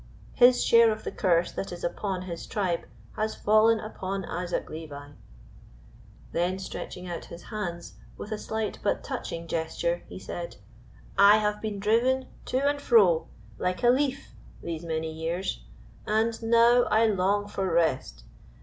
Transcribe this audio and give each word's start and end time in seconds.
His 0.33 0.63
share 0.63 0.89
of 0.91 1.03
the 1.03 1.11
curse 1.11 1.51
that 1.51 1.71
is 1.71 1.83
upon 1.83 2.23
his 2.23 2.47
tribe 2.47 2.87
has 3.17 3.35
fallen 3.35 3.79
upon 3.79 4.25
Isaac 4.25 4.67
Levi." 4.67 5.09
Then, 6.31 6.57
stretching 6.57 7.07
out 7.07 7.25
his 7.25 7.43
hands 7.43 7.97
with 8.17 8.31
a 8.31 8.39
slight 8.39 8.79
but 8.81 9.03
touching 9.03 9.47
gesture, 9.47 10.01
he 10.09 10.17
said, 10.17 10.55
"I 11.19 11.37
have 11.37 11.61
been 11.61 11.77
driven 11.77 12.25
to 12.45 12.67
and 12.67 12.81
fro 12.81 13.27
like 13.59 13.83
a 13.83 13.91
leaf 13.91 14.33
these 14.63 14.83
many 14.83 15.11
years, 15.11 15.61
and 16.07 16.33
now 16.41 16.85
I 16.85 17.05
long 17.05 17.47
for 17.47 17.71
rest. 17.71 18.23